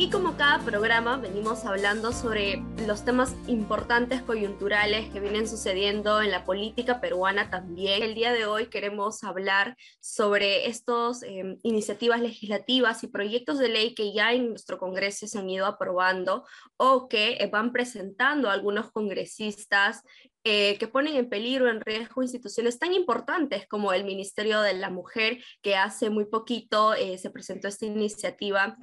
[0.00, 6.30] y como cada programa venimos hablando sobre los temas importantes coyunturales que vienen sucediendo en
[6.30, 8.02] la política peruana también.
[8.02, 13.94] El día de hoy queremos hablar sobre estas em, iniciativas legislativas y proyectos de ley
[13.94, 16.46] que ya en nuestro Congreso se han ido aprobando
[16.78, 20.00] o que van presentando algunos congresistas
[20.44, 24.88] eh, que ponen en peligro, en riesgo instituciones tan importantes como el Ministerio de la
[24.88, 28.78] Mujer, que hace muy poquito eh, se presentó esta iniciativa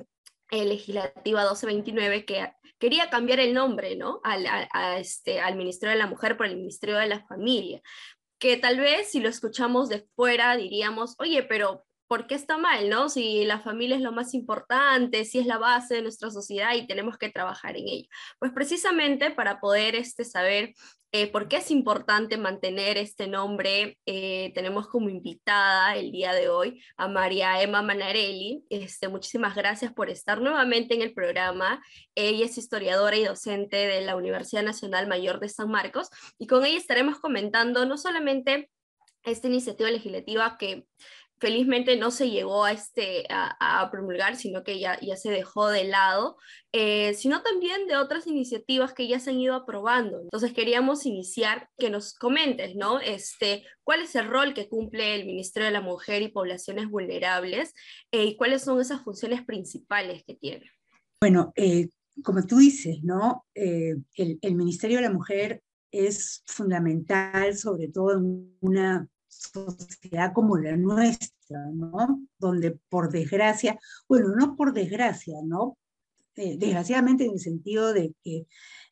[0.51, 4.21] legislativa 1229 que quería cambiar el nombre, ¿no?
[4.23, 4.45] Al,
[4.97, 7.81] este, al Ministerio de la Mujer por el Ministerio de la Familia,
[8.39, 12.89] que tal vez si lo escuchamos de fuera diríamos, oye, pero ¿por qué está mal,
[12.89, 13.09] no?
[13.09, 16.87] Si la familia es lo más importante, si es la base de nuestra sociedad y
[16.87, 18.07] tenemos que trabajar en ello.
[18.39, 20.73] Pues precisamente para poder este, saber
[21.13, 26.49] eh, por qué es importante mantener este nombre, eh, tenemos como invitada el día de
[26.49, 28.65] hoy a María Emma Manarelli.
[28.69, 31.81] Este, muchísimas gracias por estar nuevamente en el programa.
[32.13, 36.65] Ella es historiadora y docente de la Universidad Nacional Mayor de San Marcos y con
[36.65, 38.69] ella estaremos comentando no solamente
[39.23, 40.85] esta iniciativa legislativa que
[41.39, 45.83] felizmente no se llegó a, este, a, promulgar, sino que ya, ya se dejó de
[45.83, 46.37] lado,
[46.71, 50.21] eh, sino también de otras iniciativas que ya se han ido aprobando.
[50.21, 52.99] Entonces queríamos iniciar que nos comentes, ¿no?
[52.99, 57.73] Este, ¿Cuál es el rol que cumple el Ministerio de la Mujer y Poblaciones Vulnerables
[58.11, 60.71] eh, y cuáles son esas funciones principales que tiene?
[61.21, 61.89] Bueno, eh,
[62.23, 63.45] como tú dices, ¿no?
[63.53, 70.75] el, el Ministerio de la Mujer es fundamental, sobre todo en una sociedad como la
[70.75, 72.27] nuestra, ¿no?
[72.37, 75.77] Donde por desgracia, bueno, no por desgracia, ¿no?
[76.35, 78.45] Eh, desgraciadamente en el sentido de que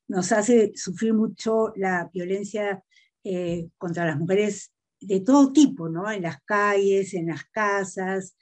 [0.07, 2.83] nos hace sufrir mucho la violencia
[3.23, 6.09] eh, contra las mujeres de todo tipo, ¿no?
[6.11, 8.35] En las calles, en las casas,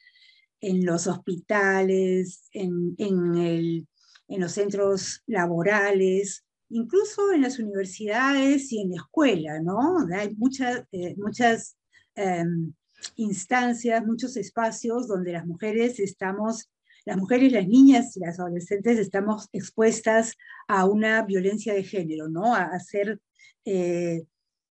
[0.61, 3.87] en los hospitales, en, en, el,
[4.27, 9.97] en los centros laborales, incluso en las universidades y en la escuela, ¿no?
[10.15, 11.77] Hay muchas, eh, muchas
[12.15, 12.73] Em,
[13.17, 16.69] instancias, muchos espacios donde las mujeres estamos,
[17.05, 20.35] las mujeres, las niñas y las adolescentes estamos expuestas
[20.67, 22.55] a una violencia de género, ¿no?
[22.55, 23.19] A, ser
[23.65, 24.23] eh,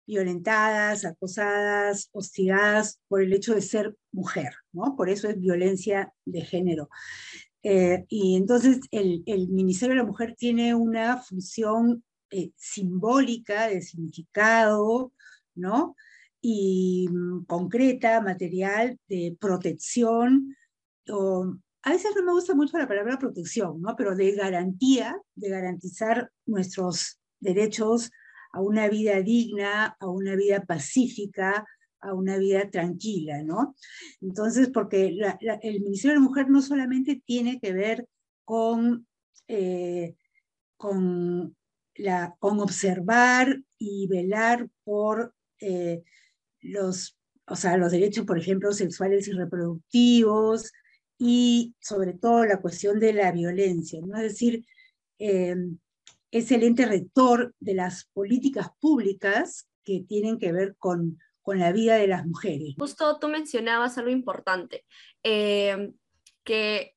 [0.05, 4.95] violentadas, acosadas, hostigadas por el hecho de ser mujer, ¿no?
[4.95, 6.89] Por eso es violencia de género.
[7.63, 15.13] Eh, y entonces el, Ministerio de la Mujer tiene una función eh, simbólica, de significado,
[15.55, 15.95] ¿no?
[16.41, 20.55] Y mm, concreta, material, de protección,
[21.09, 23.95] o, a veces no me gusta mucho la palabra protección, ¿no?
[23.95, 28.11] pero de garantía, de garantizar nuestros derechos
[28.51, 31.65] a una vida digna, a una vida pacífica,
[32.01, 33.75] a una vida tranquila, ¿no?
[34.21, 35.07] Entonces, porque
[35.61, 38.07] el Ministerio de la Mujer no solamente tiene que ver
[38.45, 39.05] con,
[39.47, 40.15] eh,
[40.77, 41.55] con,
[42.39, 46.03] con observar y velar por eh,
[46.61, 50.71] los, o sea, los derechos, por ejemplo, sexuales y reproductivos,
[51.17, 54.15] y sobre todo la cuestión de la violencia, ¿no?
[54.17, 54.65] Es decir,
[55.19, 55.55] eh,
[56.31, 61.71] es el ente rector de las políticas públicas que tienen que ver con, con la
[61.71, 62.75] vida de las mujeres.
[62.77, 64.85] Justo tú mencionabas algo importante,
[65.23, 65.91] eh,
[66.43, 66.95] que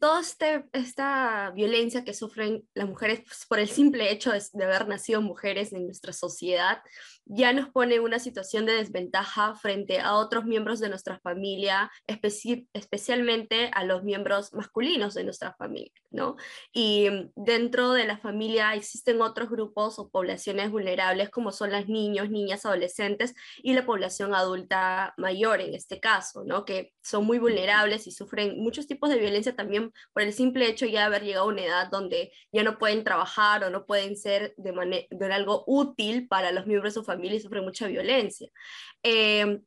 [0.00, 4.88] toda este, esta violencia que sufren las mujeres pues, por el simple hecho de, haber
[4.88, 6.82] nacido mujeres en nuestra sociedad
[7.32, 11.90] ya nos pone en una situación de desventaja frente a otros miembros de nuestra familia,
[12.08, 16.34] especialmente a los miembros masculinos de nuestra familia, ¿no?
[16.72, 22.30] Y dentro de la familia existen otros grupos o poblaciones vulnerables como son los niños,
[22.30, 26.64] niñas, adolescentes y la población adulta mayor en este caso, ¿no?
[26.64, 30.84] Que son muy vulnerables y sufren muchos tipos de violencia también por el simple hecho
[30.84, 34.16] ya de haber llegado a una edad donde ya no pueden trabajar o no pueden
[34.16, 38.50] ser de, de algo útil para los miembros de su familia y sufren mucha violencia.
[39.02, 39.60] Eh,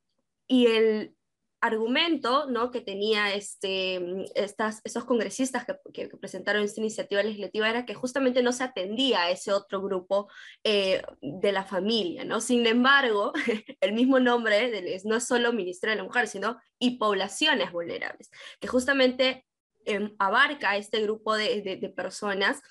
[0.48, 1.16] y el
[1.64, 2.72] argumento ¿no?
[2.72, 8.52] que tenía este, estas, esos congresistas que, presentaron esta iniciativa legislativa era que justamente no
[8.52, 10.30] se atendía a ese otro grupo
[10.66, 12.26] eh, de la familia.
[12.26, 12.42] ¿no?
[12.42, 13.32] Sin embargo,
[13.80, 18.30] el mismo nombre no es solo Ministerio de la Mujer, sino y poblaciones vulnerables,
[18.60, 19.46] que justamente
[19.86, 22.62] em, abarca este grupo de, de, personas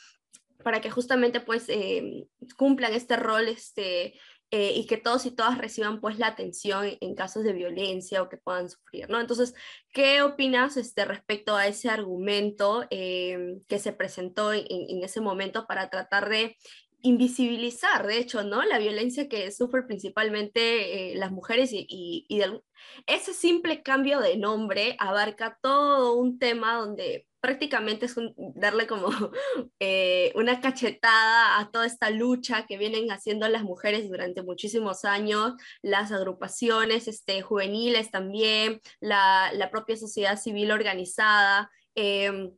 [0.62, 2.26] para que justamente pues em,
[2.58, 4.20] cumplan este rol este,
[4.54, 8.28] eh, y que todos y todas reciban pues la atención en casos de violencia o
[8.28, 9.18] que puedan sufrir, ¿no?
[9.18, 9.54] Entonces,
[9.94, 15.88] ¿qué opinas este, respecto a ese argumento eh, que se presentó en, ese momento para
[15.88, 16.56] tratar de
[17.00, 18.62] invisibilizar, de hecho, ¿no?
[18.62, 21.86] La violencia que sufren principalmente eh, las mujeres y,
[22.28, 22.42] y
[23.06, 28.14] ese simple cambio de nombre abarca todo un tema donde prácticamente es
[28.54, 29.08] darle como
[29.80, 35.54] eh, una cachetada a toda esta lucha que vienen haciendo las mujeres durante muchísimos años,
[35.82, 41.70] las agrupaciones este, juveniles también, la, la propia sociedad civil organizada.
[41.94, 42.52] Em,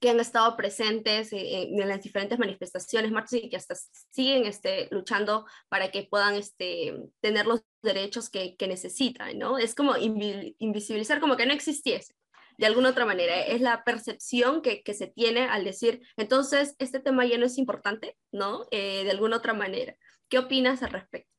[0.00, 3.74] que han estado presentes en, las diferentes manifestaciones, marchas y que hasta
[4.10, 9.58] siguen este, luchando para que puedan este, tener los derechos que, que necesitan, ¿no?
[9.58, 12.14] Es como invisibilizar como que no existiese
[12.58, 13.40] de alguna otra manera.
[13.40, 17.56] Es la percepción que, que, se tiene al decir, entonces, este tema ya no es
[17.56, 18.66] importante, ¿no?
[18.70, 19.96] Eh, de alguna otra manera.
[20.28, 21.30] ¿Qué opinas al respecto?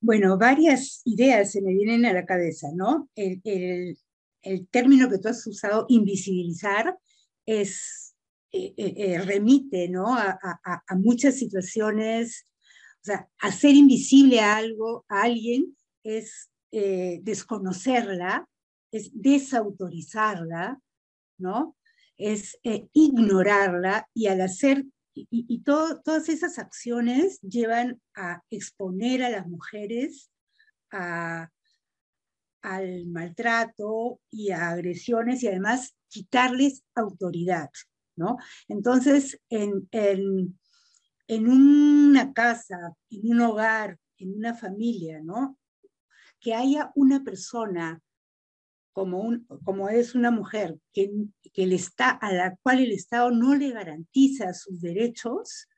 [0.00, 3.08] bueno, varias ideas se me vienen a la cabeza, ¿no?
[3.14, 3.40] El,
[4.42, 6.96] el, término que tú has usado, invisibilizar,
[7.46, 8.14] es,
[8.52, 10.14] eh, eh, remite, ¿no?
[10.14, 12.46] A, a, a, muchas situaciones,
[13.00, 18.48] o sea, hacer invisible a algo, a alguien, es desconocerla,
[18.92, 20.80] es desautorizarla,
[21.38, 21.76] ¿no?
[22.16, 24.84] Es eh, ignorarla y al hacer,
[25.14, 30.30] y, todas esas acciones llevan a exponer a las mujeres
[30.90, 31.48] al
[33.06, 37.70] maltrato y a agresiones y además quitarles autoridad,
[38.14, 38.36] ¿no?
[38.68, 40.58] Entonces, en, en,
[41.28, 45.58] en una casa, en un hogar, en una familia, ¿no?
[46.40, 48.00] Que haya una persona
[48.92, 51.10] como, un, como es una mujer que,
[51.52, 55.68] que está, a la cual el Estado no le garantiza sus derechos,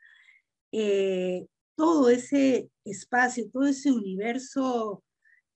[0.72, 1.46] eh,
[1.76, 5.04] todo ese espacio, todo ese universo,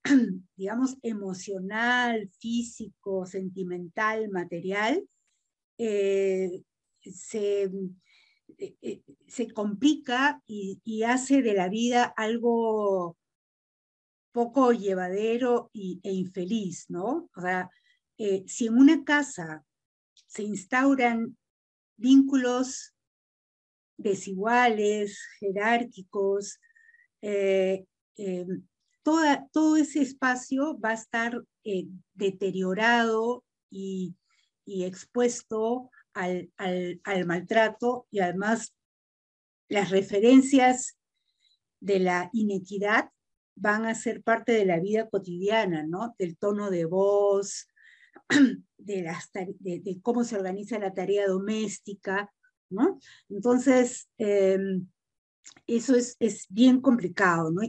[0.56, 5.04] digamos, emocional, físico, sentimental, material,
[5.78, 6.62] eh,
[7.00, 7.70] se,
[8.58, 13.16] eh, se, complica y, hace de la vida algo
[14.38, 17.28] poco llevadero y, e infeliz, ¿no?
[17.34, 17.68] O sea,
[18.18, 19.64] eh, si en una casa
[20.28, 21.36] se instauran
[21.96, 22.94] vínculos
[23.96, 26.60] desiguales, jerárquicos,
[27.20, 27.84] eh,
[28.16, 28.46] eh,
[29.02, 31.42] toda, todo ese espacio va a estar
[32.14, 34.14] deteriorado y,
[34.66, 36.52] expuesto al,
[37.26, 38.72] maltrato y además
[39.68, 40.96] las referencias
[41.80, 43.10] de la inequidad
[43.60, 46.14] van a ser parte de la vida cotidiana, ¿no?
[46.18, 47.68] Del tono de voz,
[48.78, 52.32] de, cómo se organiza la tarea doméstica,
[52.70, 52.98] ¿no?
[53.28, 54.86] Entonces, em,
[55.66, 57.62] eso es, es, bien complicado, ¿no?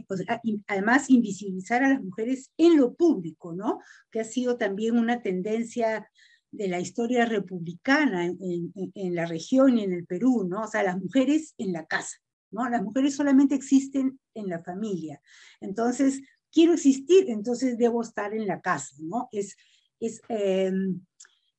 [0.66, 3.80] además, invisibilizar a las mujeres en lo público, ¿no?
[4.10, 6.08] Que ha sido también una tendencia
[6.50, 10.62] de la historia republicana en, en, en la región y en el Perú, ¿no?
[10.62, 12.18] O sea, las mujeres en la casa,
[12.50, 12.68] ¿no?
[12.68, 15.20] Las mujeres solamente existen en la familia.
[15.60, 16.20] Entonces,
[16.52, 19.28] quiero existir, entonces debo estar en la casa, ¿no?
[19.32, 19.56] Es,
[20.00, 21.00] es em,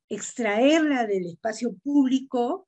[0.09, 2.67] extraerla del espacio público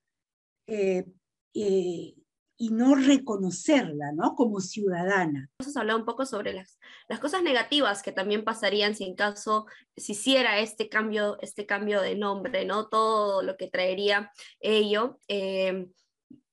[0.68, 1.06] eh,
[1.54, 2.15] eh,
[2.56, 4.36] y no reconocerla, ¿no?
[4.36, 5.50] Como ciudadana.
[5.60, 9.15] Vamos a hablar un poco sobre las, las cosas negativas que también pasarían si en
[9.15, 9.65] caso
[9.98, 12.88] se hiciera este cambio, este cambio de nombre, ¿no?
[12.88, 15.20] Todo lo que traería ello.
[15.27, 15.89] Eh,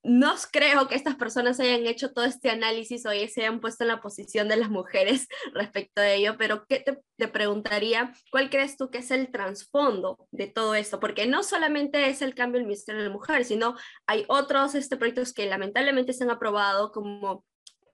[0.02, 3.88] no creo que estas personas hayan hecho todo este análisis o se hayan puesto en
[3.88, 8.14] la posición de las mujeres respecto a ello, pero ¿qué te, preguntaría?
[8.30, 11.00] ¿Cuál crees tú que es el trasfondo de todo esto?
[11.00, 13.76] Porque no solamente es el cambio del Ministerio de la Mujer, sino
[14.06, 17.44] hay otros este, proyectos que lamentablemente se han aprobado como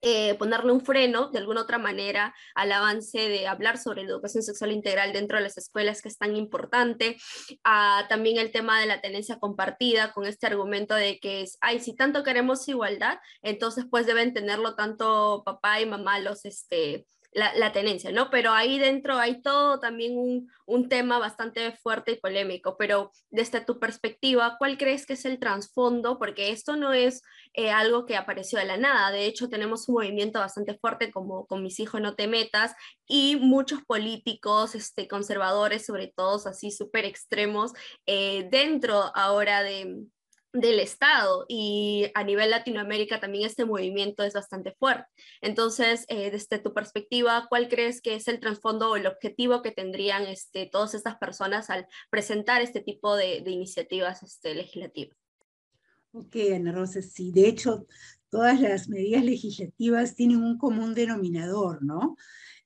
[0.02, 4.42] eh, ponerle un freno de alguna otra manera al avance de hablar sobre la educación
[4.42, 7.16] sexual integral dentro de las escuelas, que es tan importante.
[7.64, 11.80] Ah, también el tema de la tenencia compartida, con este argumento de que es, ay,
[11.80, 17.06] si tanto queremos igualdad, entonces pues deben tenerlo tanto papá y mamá los, este,
[17.36, 18.30] la, tenencia, ¿no?
[18.30, 23.60] Pero ahí dentro hay todo también un, un, tema bastante fuerte y polémico, pero desde
[23.60, 26.18] tu perspectiva, ¿cuál crees que es el trasfondo?
[26.18, 29.96] Porque esto no es eh, algo que apareció de la nada, de hecho tenemos un
[29.96, 32.74] movimiento bastante fuerte como con mis hijos no te metas
[33.06, 37.72] y muchos políticos este, conservadores, sobre todo así súper extremos,
[38.06, 40.06] eh, dentro ahora de
[40.52, 45.06] del Estado y a nivel Latinoamérica también este movimiento es bastante fuerte.
[45.40, 49.72] Entonces, eh, desde tu perspectiva, ¿cuál crees que es el trasfondo o el objetivo que
[49.72, 55.16] tendrían este, todas estas personas al presentar este tipo de, iniciativas este, legislativas?
[56.12, 57.30] Ok, Ana Rosa, sí.
[57.32, 57.86] De hecho,
[58.30, 62.16] todas las medidas legislativas tienen un común denominador, ¿no?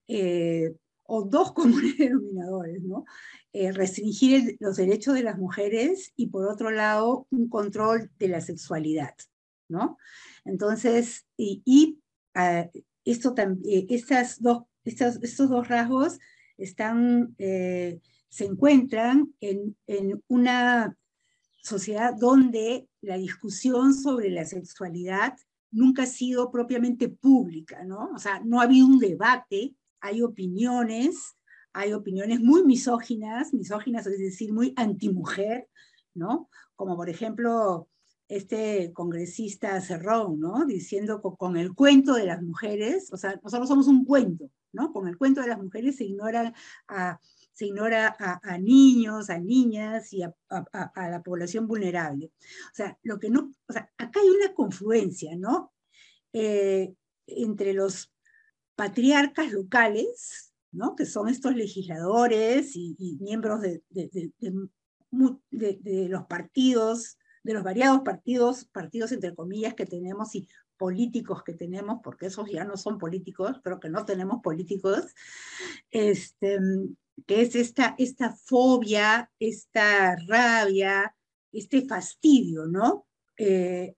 [0.07, 0.73] Eh,
[1.11, 3.05] o dos comunes denominadores, ¿no?
[3.53, 8.41] Eh, restringir los derechos de las mujeres y por otro lado un control de la
[8.41, 9.17] sexualidad,
[9.69, 9.99] ¿no?
[10.45, 11.99] Entonces, y,
[12.35, 12.71] ah,
[13.05, 16.21] esto eh, estas dos, estos dos rasgos
[16.59, 20.97] están, eh, se encuentran en, en una
[21.61, 25.35] sociedad donde la discusión sobre la sexualidad
[25.73, 28.11] nunca ha sido propiamente pública, ¿no?
[28.15, 31.35] O sea, no ha habido un debate, hay opiniones,
[31.73, 35.69] hay opiniones muy misóginas, misóginas es decir, muy antimujer,
[36.15, 36.49] ¿no?
[36.75, 37.89] Como por ejemplo
[38.29, 40.65] este congresista Cerrón, ¿no?
[40.65, 44.93] Diciendo que con el cuento de las mujeres, o sea, nosotros somos un cuento, ¿no?
[44.93, 46.55] Con el cuento de las mujeres se ignora
[46.87, 47.21] a,
[47.53, 50.33] se ignora a, niños, a niñas y a,
[50.97, 52.31] la población vulnerable.
[52.73, 55.73] O sea, lo que no, o sea, acá hay una confluencia, ¿no?
[56.33, 56.95] Eh,
[57.27, 58.13] entre los
[58.77, 60.50] patriarcas locales,
[60.97, 63.83] que son estos legisladores y, miembros de,
[66.09, 72.01] los partidos, de los variados partidos, partidos entre comillas que tenemos y políticos que tenemos,
[72.03, 75.15] porque esos ya no son políticos, creo que no tenemos políticos,
[75.91, 76.59] este,
[77.27, 81.15] que es esta, esta fobia, esta rabia,
[81.53, 83.07] este fastidio, ¿no?
[83.37, 83.95] Eh,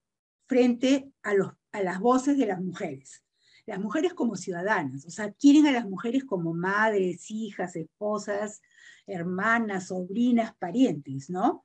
[0.49, 3.23] frente a, los, a las voces de las mujeres
[3.67, 8.61] las mujeres como ciudadanas, o sea, quieren a las mujeres como madres, hijas, esposas,
[9.07, 11.65] hermanas, sobrinas, parientes, ¿no?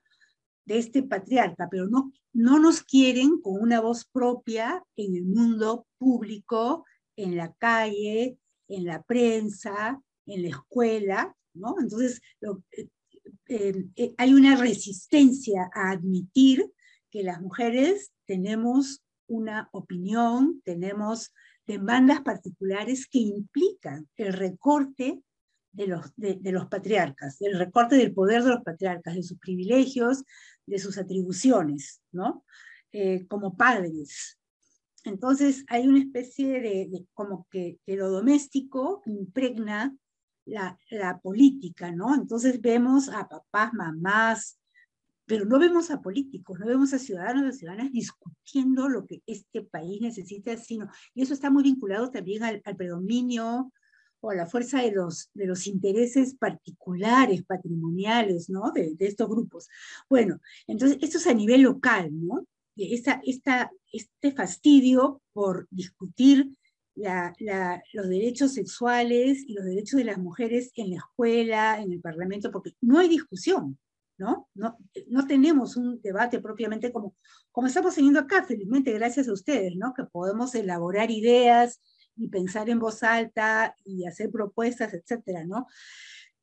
[0.66, 5.88] De este patriarca, pero no, no nos quieren con una voz propia en el mundo
[5.98, 6.86] público,
[7.16, 8.38] en la calle,
[8.68, 11.76] en la prensa, en la escuela, ¿no?
[11.80, 12.88] Entonces, eh,
[13.48, 16.72] eh, eh, hay una resistencia a admitir
[17.10, 21.34] que las mujeres tenemos una opinión, tenemos
[21.68, 25.22] demandas particulares que implican el recorte
[25.72, 30.24] de los, de, los patriarcas, el recorte del poder de los patriarcas, de sus privilegios,
[30.66, 32.44] de sus atribuciones, ¿no?
[32.92, 34.40] Eh, como padres.
[35.04, 39.96] Entonces hay una especie de, como que, que, lo doméstico impregna
[40.46, 42.16] la, la, política, ¿no?
[42.16, 44.58] Entonces vemos a papás, mamás,
[45.28, 49.62] pero no vemos a políticos, no vemos a ciudadanos y ciudadanas discutiendo lo que este
[49.62, 53.72] país necesita, sino, y eso está muy vinculado también al, predominio
[54.22, 58.72] o a la fuerza de los, de los intereses particulares, patrimoniales, ¿no?
[58.72, 59.68] De, estos grupos.
[60.10, 62.48] Bueno, entonces, esto es a nivel local, ¿no?
[62.78, 66.50] Este fastidio por discutir
[66.96, 72.50] los derechos sexuales y los derechos de las mujeres en la escuela, en el Parlamento,
[72.50, 73.78] porque no hay discusión.
[74.18, 74.50] ¿No?
[74.54, 77.16] No, no tenemos un debate propiamente como,
[77.52, 79.94] como estamos teniendo acá, felizmente gracias a ustedes, ¿no?
[79.94, 81.82] Que podemos elaborar ideas
[82.16, 85.68] y pensar en voz alta y hacer propuestas, etcétera, ¿no?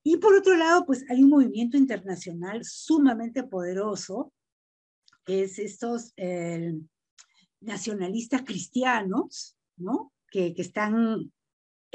[0.02, 4.32] Y por otro lado, pues hay un movimiento internacional sumamente poderoso,
[5.24, 6.12] que es estos
[7.60, 10.12] nacionalistas cristianos, ¿no?
[10.30, 11.32] Que, que están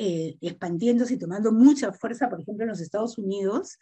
[0.01, 3.77] eh, expandiéndose y tomando mucha fuerza, por ejemplo, en los Estados Unidos,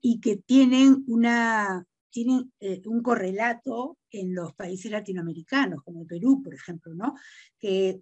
[0.00, 6.40] y que tienen, una, tienen eh, un correlato en los países latinoamericanos, como el Perú,
[6.42, 7.14] por ejemplo, ¿no?
[7.58, 8.00] que,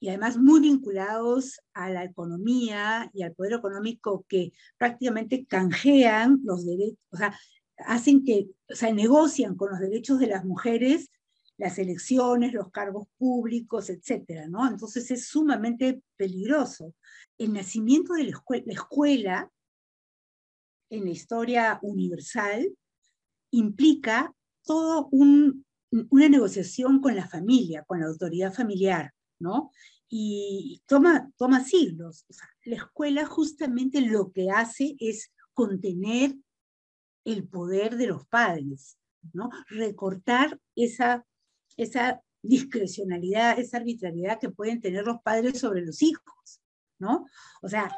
[0.00, 6.64] y además muy vinculados a la economía y al poder económico que prácticamente canjean los
[6.64, 7.38] derechos, o sea,
[7.78, 11.10] hacen que, o sea, negocian con los derechos de las mujeres
[11.56, 14.66] las elecciones, los cargos públicos, etcétera, ¿no?
[14.68, 16.94] Entonces es sumamente peligroso.
[17.38, 19.50] El nacimiento de la escuela
[20.90, 22.68] en la historia universal
[23.50, 29.70] implica toda una negociación con la familia, con la autoridad familiar, ¿no?
[30.08, 32.26] Y toma, toma siglos.
[32.64, 36.34] la escuela justamente lo que hace es contener
[37.24, 38.98] el poder de los padres,
[39.32, 39.50] ¿no?
[39.68, 41.24] Recortar esa,
[41.76, 46.60] esa discrecionalidad, esa arbitrariedad que pueden tener los padres sobre los hijos,
[46.98, 47.26] ¿no?
[47.62, 47.90] O sea,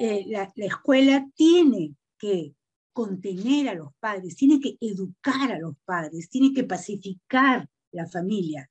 [0.00, 2.54] eh, la, la, escuela tiene que
[2.92, 8.70] contener a los padres, tiene que educar a los padres, tiene que pacificar la familia.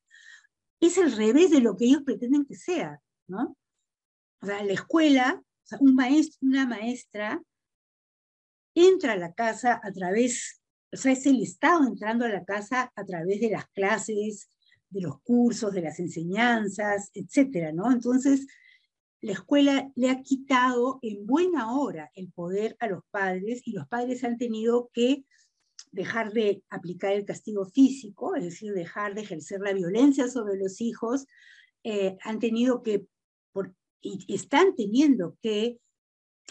[0.79, 3.57] Es al revés de lo que ellos pretenden que sea, ¿no?
[4.41, 5.43] O sea, la escuela,
[5.81, 7.43] un maestro, una maestra,
[8.73, 10.61] entra a la casa a través
[10.93, 14.49] o sea, es el Estado entrando a la casa a través de las clases,
[14.89, 17.91] de los cursos, de las enseñanzas, etcétera, ¿no?
[17.91, 18.45] Entonces,
[19.21, 23.87] la escuela le ha quitado en buena hora el poder a los padres y los
[23.87, 25.23] padres han tenido que
[25.91, 30.81] dejar de aplicar el castigo físico, es decir, dejar de ejercer la violencia sobre los
[30.81, 31.27] hijos,
[31.83, 33.05] eh, han tenido que,
[34.01, 35.79] y están teniendo que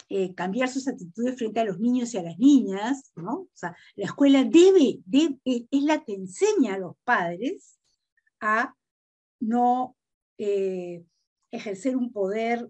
[0.09, 3.33] eh, cambiar sus actitudes frente a los niños y a las niñas, ¿no?
[3.33, 5.01] O sea, la escuela debe,
[5.45, 7.79] es la que enseña a los padres
[8.41, 8.75] a
[9.41, 9.97] no
[10.39, 11.05] eh,
[11.51, 12.69] ejercer un poder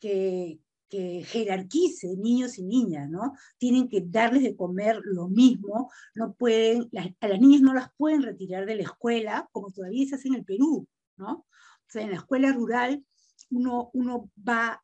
[0.00, 0.58] que,
[0.90, 3.34] jerarquice niños y niñas, ¿no?
[3.58, 8.22] Tienen que darles de comer lo mismo, no pueden, a las niñas no las pueden
[8.22, 11.32] retirar de la escuela, como todavía se hace en el Perú, ¿no?
[11.32, 13.04] O sea, en la escuela rural
[13.50, 14.82] uno, uno va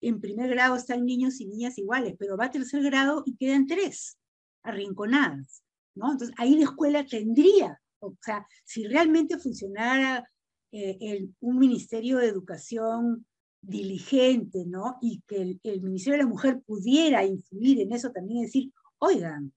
[0.00, 3.66] en primer grado están niños y niñas iguales, pero va a tercer grado y quedan
[3.66, 4.18] tres
[4.62, 5.62] arrinconadas,
[5.94, 6.12] ¿no?
[6.12, 10.28] Entonces ahí la escuela tendría, o sea, si realmente funcionara
[10.72, 13.26] eh, un ministerio de educación
[13.60, 14.98] diligente, ¿no?
[15.00, 19.52] Y que el, Ministerio de la Mujer pudiera influir en eso también, decir, oigan,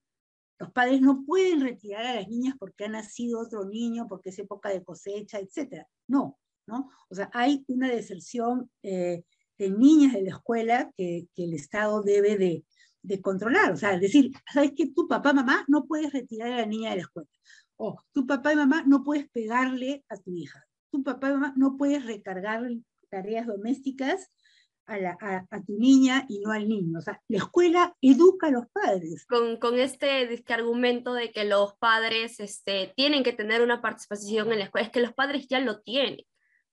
[0.59, 4.39] los padres no pueden retirar a las niñas porque ha nacido otro niño, porque es
[4.39, 5.85] época de cosecha, etc.
[6.07, 6.89] No, ¿no?
[7.09, 9.23] O sea, hay una deserción eh,
[9.57, 12.65] de niñas de la escuela que, el Estado debe de,
[13.01, 13.71] de, controlar.
[13.73, 14.87] O sea, decir, ¿sabes qué?
[14.87, 17.29] Tu papá, mamá, no puedes retirar a la niña de la escuela.
[17.77, 20.63] O tu papá y mamá no puedes pegarle a tu hija.
[20.93, 22.61] Tu papá y mamá no puedes recargar
[23.09, 24.29] tareas domésticas
[24.85, 26.99] a, la, a, tu niña y no al niño.
[26.99, 29.25] O sea, la escuela educa a los padres.
[29.25, 34.51] Con, con este, este, argumento de que los padres este, tienen que tener una participación
[34.51, 36.17] en la escuela, es que los padres ya lo tienen.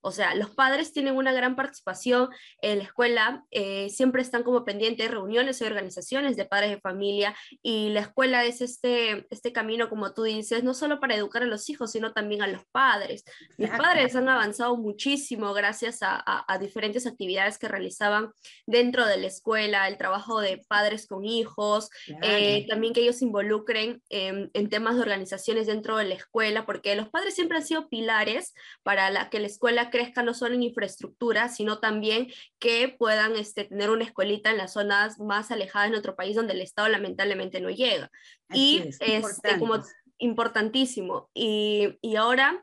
[0.03, 2.29] O sea, los padres tienen una gran participación
[2.63, 6.81] en la escuela, eh, siempre están como pendientes de reuniones y organizaciones de padres de
[6.81, 11.43] familia y la escuela es este, este camino, como tú dices, no solo para educar
[11.43, 13.25] a los hijos, sino también a los padres.
[13.57, 18.33] Los padres han avanzado muchísimo gracias a, diferentes actividades que realizaban
[18.67, 21.89] dentro de la escuela, el trabajo de padres con hijos,
[22.23, 26.67] eh, también que ellos se involucren en, en temas de organizaciones dentro de la escuela,
[26.67, 30.55] porque los padres siempre han sido pilares para la, que la escuela crezca no solo
[30.55, 35.89] en infraestructura, sino también que puedan este, tener una escuelita en las zonas más alejadas
[35.89, 38.11] de nuestro país donde el Estado lamentablemente no llega.
[38.53, 39.81] y es, este, como
[40.19, 41.31] importantísimo.
[41.35, 42.63] Y, y ahora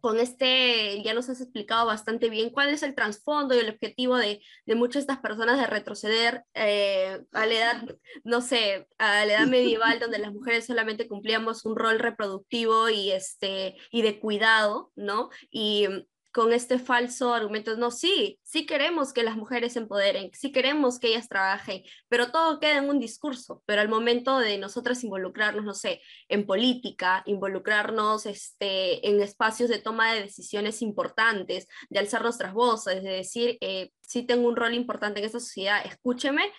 [0.00, 4.16] con este, ya nos has explicado bastante bien cuál es el trasfondo y el objetivo
[4.16, 7.84] de, de muchas de estas personas de retroceder eh, a la edad,
[8.24, 13.10] no sé, a la edad medieval, donde las mujeres solamente cumplíamos un rol reproductivo y,
[13.10, 15.28] este, y de cuidado, ¿no?
[15.50, 15.86] Y
[16.32, 20.98] con este falso argumento, no, sí, sí queremos que las mujeres se empoderen, sí queremos
[21.00, 25.64] que ellas trabajen, pero todo queda en un discurso, pero al momento de nosotras involucrarnos,
[25.64, 32.22] no sé, en política, involucrarnos este, en espacios de toma de decisiones importantes, de alzar
[32.22, 36.52] nuestras voces, de decir, eh, sí tengo un rol importante en esta sociedad, escúcheme,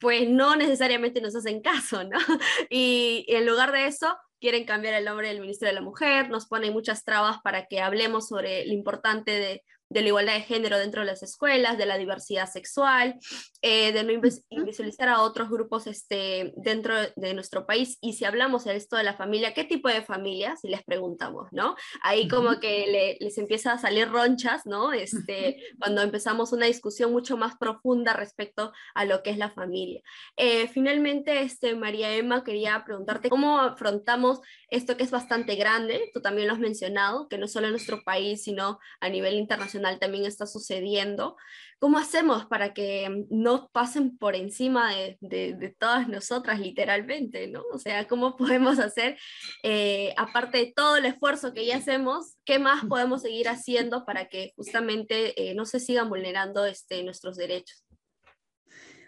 [0.00, 2.18] pues no necesariamente nos hacen caso, ¿no?
[2.70, 6.46] Y en lugar de eso, quieren cambiar el nombre del Ministerio de la Mujer, nos
[6.46, 10.76] ponen muchas trabas para que hablemos sobre lo importante de de la igualdad de género
[10.76, 13.16] dentro de las escuelas, de la diversidad sexual,
[13.62, 17.96] eh, de no invisibilizar a otros grupos este, dentro de nuestro país.
[18.00, 20.56] Y si hablamos de esto de la familia, ¿qué tipo de familia?
[20.56, 21.76] Si les preguntamos, ¿no?
[22.02, 24.92] Ahí como que les empieza a salir ronchas, ¿no?
[24.92, 30.02] Este, cuando empezamos una discusión mucho más profunda respecto a lo que es la familia.
[30.36, 36.20] Eh, finalmente, este, María Emma, quería preguntarte cómo afrontamos esto que es bastante grande, tú
[36.20, 40.24] también lo has mencionado, que no solo en nuestro país, sino a nivel internacional también
[40.24, 41.36] está sucediendo.
[41.78, 47.48] ¿Cómo hacemos para que no pasen por encima de, todas nosotras literalmente?
[47.48, 47.62] ¿no?
[47.72, 49.18] O sea, ¿cómo podemos hacer,
[49.62, 54.28] eh, aparte de todo el esfuerzo que ya hacemos, qué más podemos seguir haciendo para
[54.28, 57.84] que justamente eh, no se sigan vulnerando este, nuestros derechos?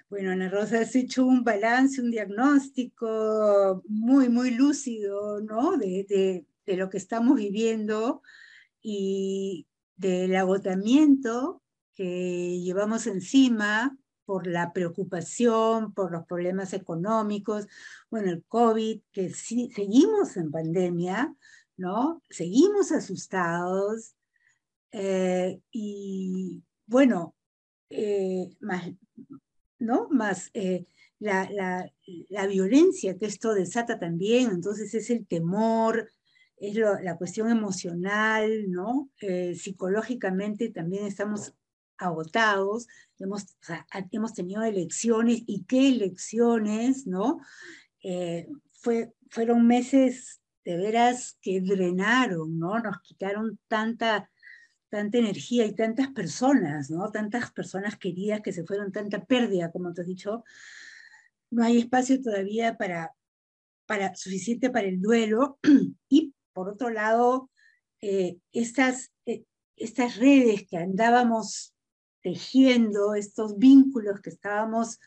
[0.08, 5.76] Bueno, Ana Rosa, has hecho un balance, un diagnóstico muy, muy lúcido, ¿no?
[5.76, 8.22] De, de, de, lo que estamos viviendo
[8.80, 11.62] y del agotamiento
[11.94, 17.66] que llevamos encima por la preocupación, por los problemas económicos,
[18.10, 21.34] bueno, el COVID, que seguimos en pandemia,
[21.76, 22.22] ¿no?
[22.28, 24.16] Seguimos asustados
[24.90, 27.36] eh, y bueno,
[27.88, 28.90] eh, más,
[29.78, 30.08] ¿no?
[30.10, 30.86] Más eh,
[31.18, 31.90] la, la,
[32.28, 36.10] la, violencia que esto desata también, entonces es el temor,
[36.58, 39.10] es la cuestión emocional, ¿no?
[39.20, 41.54] Eh, psicológicamente también estamos
[41.98, 42.88] agotados,
[43.18, 43.56] hemos,
[44.10, 47.40] hemos tenido elecciones y qué elecciones, ¿no?
[48.02, 52.78] Eh, fue, fueron meses de veras que drenaron, ¿no?
[52.78, 54.30] Nos quitaron tanta,
[54.88, 57.10] tanta energía y tantas personas, ¿no?
[57.10, 60.44] Tantas personas queridas que se fueron, tanta pérdida, como te has dicho.
[61.50, 63.12] No hay espacio todavía para,
[63.86, 65.58] para suficiente para el duelo.
[66.08, 67.50] Y por otro lado,
[68.00, 69.44] eh, estas, eh,
[69.76, 71.74] estas redes que andábamos
[72.22, 74.98] tejiendo, estos vínculos que estábamos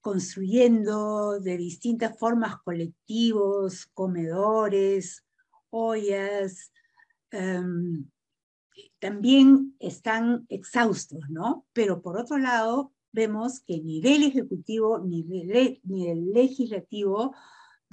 [0.00, 5.24] construyendo de distintas formas, colectivos, comedores,
[5.70, 6.72] ollas,
[7.30, 8.10] em,
[8.98, 11.66] también están exhaustos, ¿no?
[11.72, 17.32] Pero por otro lado, vemos que ni del ejecutivo ni del legislativo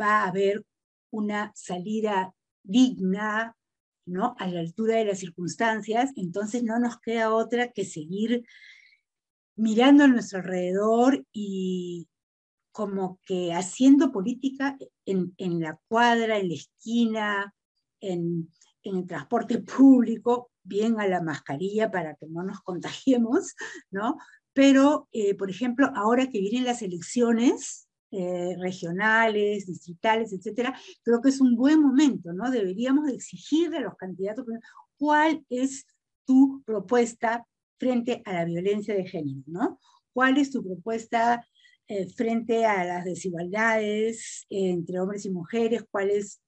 [0.02, 0.66] va a haber
[1.12, 2.34] una salida
[2.68, 3.56] digna,
[4.06, 4.36] ¿no?
[4.40, 8.46] A la altura de las circunstancias, entonces no nos queda otra que seguir
[9.56, 12.08] mirando a nuestro alrededor y
[12.72, 17.56] como que haciendo política en, la cuadra, en la esquina,
[18.00, 18.54] en,
[18.84, 23.56] en, el transporte público, bien a la mascarilla para que no nos contagiemos,
[23.90, 24.18] ¿no?
[24.54, 31.30] Pero, eh, por ejemplo, ahora que vienen las elecciones eh, regionales, distritales, etcétera, creo que
[31.30, 32.50] es un buen momento, ¿no?
[32.50, 34.46] Deberíamos exigirle a los candidatos
[34.98, 35.86] cuál es
[36.26, 37.46] tu propuesta
[37.78, 39.80] frente a la violencia de género, ¿no?
[40.14, 41.46] ¿Cuál es tu propuesta
[41.88, 45.86] eh, frente a las desigualdades entre hombres y mujeres?
[45.90, 46.42] ¿Cuál es?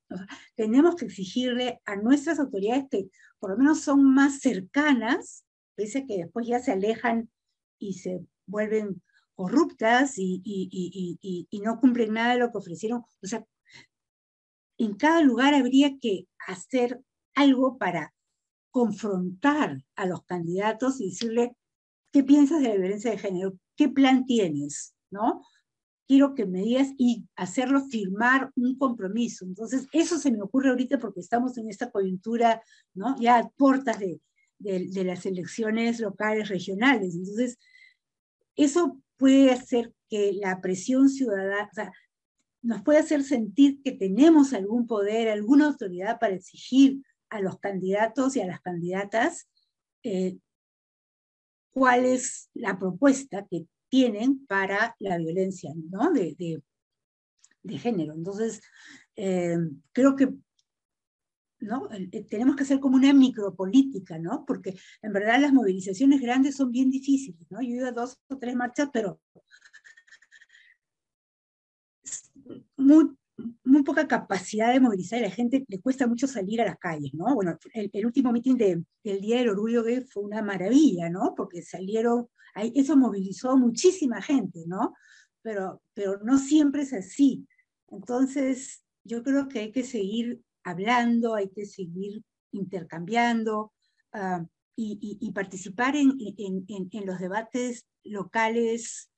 [0.55, 5.45] tenemos que exigirle a nuestras autoridades que por lo menos son más cercanas,
[5.75, 7.29] pese a que después ya se alejan
[7.77, 9.01] y se vuelven
[9.39, 13.05] corruptas y, no cumplen nada de lo que ofrecieron.
[13.23, 13.45] O sea,
[14.77, 17.01] en cada lugar habría que hacer
[17.35, 18.13] algo para
[18.69, 21.55] confrontar a los candidatos y decirle,
[22.11, 23.57] ¿qué piensas de la violencia de género?
[23.77, 24.93] ¿Qué plan tienes?
[25.09, 25.41] ¿No?
[26.05, 29.45] Quiero que me digas y hacerlo firmar un compromiso.
[29.45, 32.61] Entonces, eso se me ocurre ahorita porque estamos en esta coyuntura,
[32.93, 33.15] ¿no?
[33.21, 34.19] Ya a puertas de,
[34.59, 37.15] las elecciones locales, regionales.
[37.15, 37.57] Entonces,
[38.57, 41.69] eso puede hacer que la presión ciudadana,
[42.61, 48.35] nos puede hacer sentir que tenemos algún poder, alguna autoridad para exigir a los candidatos
[48.35, 49.47] y a las candidatas
[50.03, 50.37] eh,
[51.71, 56.11] cuál es la propuesta que tienen para la violencia ¿no?
[56.11, 56.35] de,
[57.63, 58.13] de, género.
[58.13, 58.61] Entonces,
[59.15, 59.57] eh,
[59.91, 60.33] creo que
[61.61, 64.45] Eh, tenemos que hacer como una micropolítica, ¿no?
[64.45, 67.41] porque en verdad las movilizaciones grandes son bien difíciles.
[67.49, 67.61] ¿no?
[67.61, 69.19] Yo he a dos o tres marchas, pero
[72.77, 77.13] muy, poca capacidad de movilizar y la gente le cuesta mucho salir a las calles,
[77.13, 77.33] ¿no?
[77.35, 78.85] Bueno, el, último mitin del
[79.21, 81.33] Día del Orgullo Gay fue una maravilla, ¿no?
[81.35, 84.93] Porque salieron, eso movilizó muchísima gente, ¿no?
[85.41, 87.47] Pero, pero no siempre es así.
[87.87, 93.73] Entonces, yo creo que hay que seguir hablando, hay que seguir intercambiando
[94.75, 99.09] y, y, y, participar en, en, en los debates locales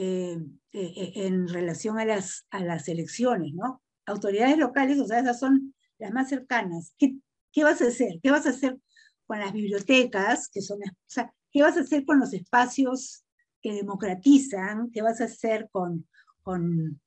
[0.00, 0.38] eh,
[0.72, 3.82] eh, eh, en relación a las, a las elecciones, ¿no?
[4.06, 6.94] Autoridades locales, o sea, esas son las más cercanas.
[6.96, 7.16] ¿Qué,
[7.50, 8.20] ¿Qué, vas a hacer?
[8.22, 8.78] ¿Qué vas a hacer
[9.26, 13.24] con las bibliotecas, que son, o sea, qué vas a hacer con los espacios
[13.60, 14.92] que democratizan?
[14.92, 16.06] ¿Qué vas a hacer con,
[16.42, 17.00] con,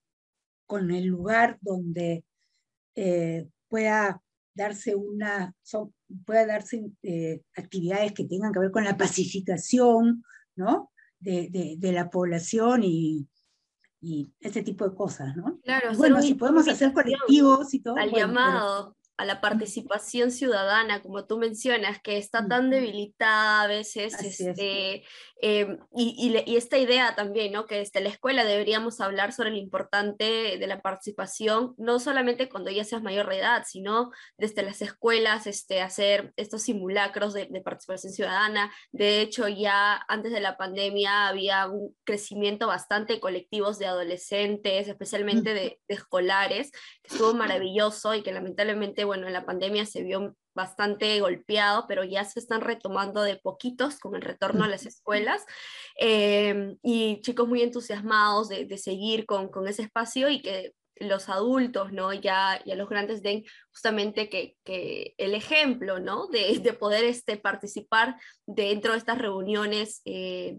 [0.66, 2.26] con el lugar donde
[3.68, 4.22] pueda
[4.54, 5.94] darse una, son,
[6.26, 6.92] pueda darse
[7.56, 10.24] actividades que tengan que ver con la pacificación,
[10.56, 10.92] ¿no?
[11.22, 13.28] de, de, la población y,
[14.02, 15.60] y este tipo de cosas, ¿no?
[15.64, 17.96] Claro, bueno, si podemos hacer colectivos y todo.
[17.98, 24.14] Al llamado a la participación ciudadana, como tú mencionas, que está tan debilitada a veces,
[24.24, 25.04] este,
[25.42, 27.66] em, y, y, esta idea también, ¿no?
[27.66, 32.72] que desde la escuela deberíamos hablar sobre lo importante de la participación, no solamente cuando
[32.72, 38.12] ya seas mayor de edad, sino desde las escuelas, este, hacer estos simulacros de, participación
[38.14, 38.74] ciudadana.
[38.92, 45.54] De hecho, ya antes de la pandemia había un crecimiento bastante colectivos de adolescentes, especialmente
[45.54, 50.38] de, de escolares, que estuvo maravilloso y que lamentablemente bueno, en la pandemia se vio
[50.56, 55.46] bastante golpeado, pero ya se están retomando de poquitos con el retorno a las escuelas
[55.98, 61.28] em, y chicos muy entusiasmados de, de seguir con, con, ese espacio y que los
[61.28, 62.14] adultos, ¿no?
[62.14, 63.44] Ya, ya los grandes den
[63.74, 66.28] justamente que, que el ejemplo, ¿no?
[66.28, 70.58] De, de, poder este, participar dentro de estas reuniones eh,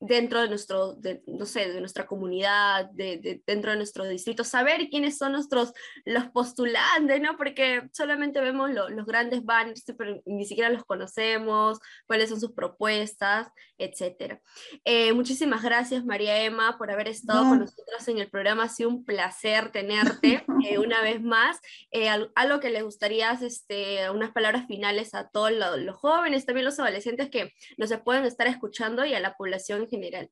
[0.00, 5.18] dentro de nuestro, no sé, de nuestra comunidad, de, dentro de nuestro distrito, saber quiénes
[5.18, 5.74] son nuestros,
[6.06, 7.36] los postulantes, ¿no?
[7.36, 13.48] Porque solamente vemos los grandes banners, pero ni siquiera los conocemos, cuáles son sus propuestas,
[13.76, 14.40] etc.
[14.84, 18.64] Eh, muchísimas gracias, María Emma, por haber estado con nosotros en el programa.
[18.64, 21.58] Ha sido un placer tenerte eh, una vez más.
[21.90, 26.64] Eh, algo que les gustaría, este, unas palabras finales a todos los, los jóvenes, también
[26.64, 30.30] los adolescentes que nos pueden estar escuchando y a la población general.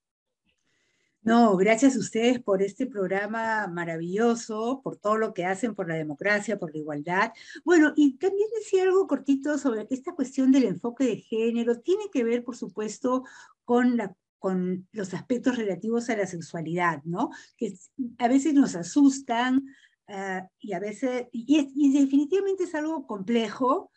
[1.23, 5.97] No, gracias a ustedes por este programa maravilloso, por todo lo que hacen por la
[5.97, 7.33] democracia, por la igualdad.
[7.64, 11.81] Bueno, y también decía algo cortito sobre esta cuestión del enfoque de género.
[11.81, 13.25] Tiene que ver, por supuesto,
[13.64, 13.99] con
[14.92, 17.31] los aspectos relativos a la sexualidad, ¿no?
[17.57, 17.75] Que
[18.18, 19.66] a veces nos asustan
[20.09, 23.90] uh, y a veces, y, definitivamente es algo complejo,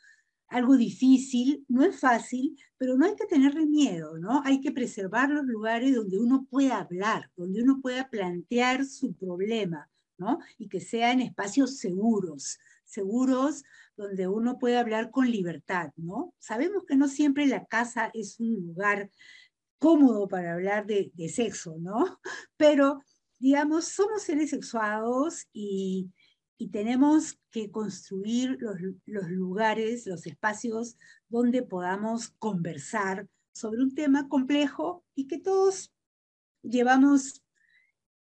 [0.51, 4.41] algo difícil, no es fácil, pero no hay que tenerle miedo, ¿no?
[4.43, 9.89] Hay que preservar los lugares donde uno pueda hablar, donde uno pueda plantear su problema,
[10.17, 10.39] ¿no?
[10.57, 13.63] Y que sean espacios seguros, seguros
[13.95, 16.33] donde uno pueda hablar con libertad, ¿no?
[16.37, 19.09] Sabemos que no siempre la casa es un lugar
[19.79, 22.19] cómodo para hablar de, de sexo, ¿no?
[22.57, 23.01] Pero,
[23.39, 26.11] digamos, somos seres sexuados y,
[26.61, 28.75] y tenemos que construir los,
[29.07, 30.95] los, lugares, los espacios
[31.27, 35.91] donde podamos conversar sobre un tema complejo y que todos
[36.61, 37.43] llevamos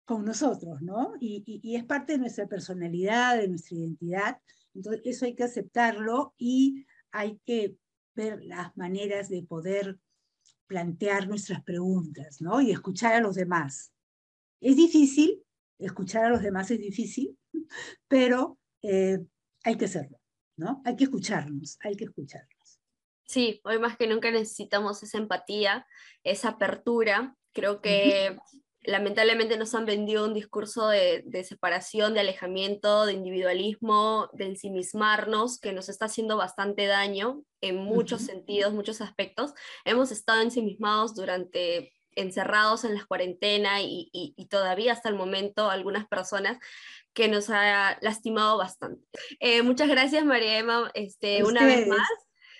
[0.06, 1.16] con nosotros, ¿no?
[1.20, 4.38] Y, y, y, es parte de nuestra personalidad, de nuestra identidad.
[4.76, 7.76] Entonces, eso hay que aceptarlo y hay que
[8.14, 9.98] ver las maneras de poder
[10.68, 12.62] plantear nuestras preguntas, ¿no?
[12.62, 13.92] Y escuchar a los demás.
[14.62, 15.44] Es difícil,
[15.80, 17.38] escuchar a los demás es difícil,
[18.08, 19.20] pero eh,
[19.64, 20.20] hay que hacerlo,
[20.58, 20.82] ¿no?
[20.86, 22.80] Hay que escucharnos, hay que escucharnos.
[23.26, 25.86] Sí, hoy más que nunca necesitamos esa empatía,
[26.24, 27.36] esa apertura.
[27.54, 28.38] Creo que
[28.82, 35.60] lamentablemente nos han vendido un discurso de, de, separación, de alejamiento, de individualismo, de ensimismarnos,
[35.60, 39.54] que nos está haciendo bastante daño en muchos sentidos, muchos aspectos.
[39.84, 45.70] Hemos estado ensimismados durante encerrados en la cuarentena y, y, y, todavía hasta el momento
[45.70, 46.58] algunas personas
[47.14, 49.06] que nos ha lastimado bastante.
[49.40, 52.08] Eh, muchas gracias, María Emma, este, una vez más.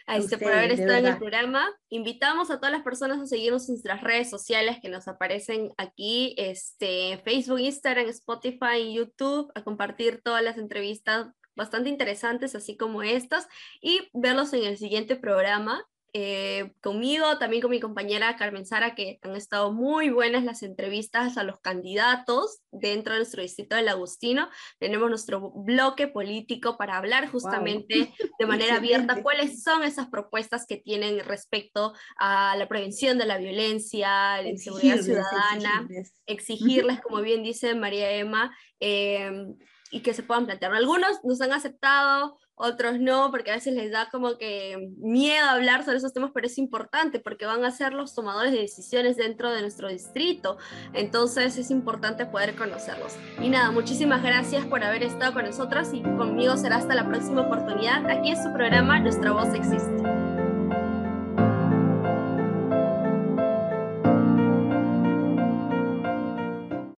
[0.08, 1.68] Este, por haber estado en el programa.
[1.90, 6.34] Invitamos a todas las personas a seguirnos en nuestras redes sociales que nos aparecen aquí,
[6.38, 13.50] este, Facebook, Instagram, Spotify, YouTube, a compartir todas las entrevistas bastante interesantes, así como estas,
[13.82, 15.84] y verlos en el siguiente programa.
[16.20, 21.38] Eh, conmigo, también con mi compañera Carmen Sara, que han estado muy buenas las entrevistas
[21.38, 24.50] a los candidatos dentro de nuestro distrito del Agustino.
[24.80, 30.78] Tenemos nuestro bloque político para hablar justamente de manera abierta cuáles son esas propuestas que
[30.78, 37.44] tienen respecto a la prevención de la violencia, la inseguridad ciudadana, exigirles, exigirles como bien
[37.44, 39.54] dice María Emma, eh,
[39.92, 40.74] y que se puedan plantear.
[40.74, 45.86] Algunos nos han aceptado, otros no, porque a veces les da como que miedo hablar
[45.86, 49.52] sobre esos temas, pero es importante porque van a ser los tomadores de decisiones dentro
[49.52, 50.58] de nuestro distrito.
[50.94, 53.16] Entonces es importante poder conocerlos.
[53.42, 57.42] Y nada, muchísimas gracias por haber estado con nosotros y conmigo será hasta la próxima
[57.42, 60.27] oportunidad aquí en su programa Nuestra Voz Existe.